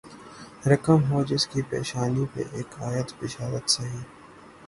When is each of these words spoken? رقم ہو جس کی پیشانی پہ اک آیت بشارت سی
رقم 0.71 0.99
ہو 1.09 1.19
جس 1.29 1.43
کی 1.51 1.61
پیشانی 1.69 2.25
پہ 2.33 2.41
اک 2.57 2.69
آیت 2.87 3.09
بشارت 3.19 3.65
سی 3.73 3.85